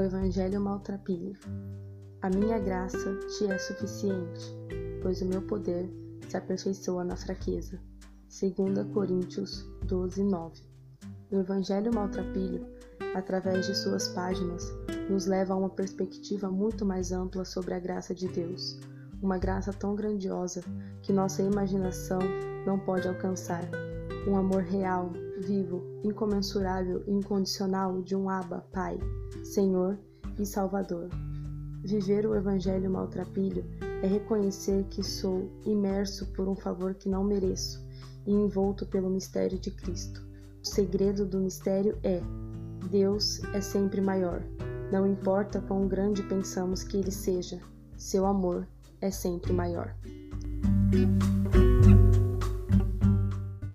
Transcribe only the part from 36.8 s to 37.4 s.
que não